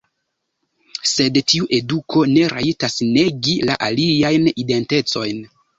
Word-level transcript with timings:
Sed 1.09 1.37
tiu 1.53 1.67
eduko 1.81 2.25
ne 2.33 2.49
rajtas 2.55 2.99
negi 3.13 3.57
la 3.69 3.81
aliajn 3.91 4.53
identecojn. 4.67 5.51